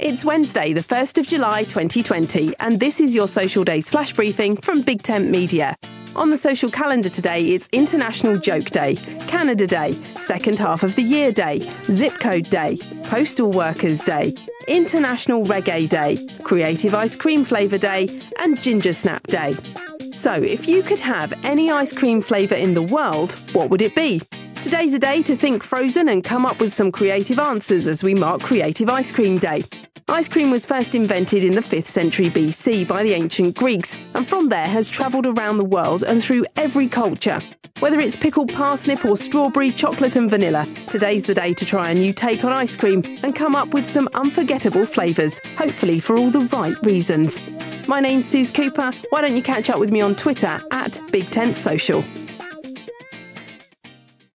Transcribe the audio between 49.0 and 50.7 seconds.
Why don't you catch up with me on Twitter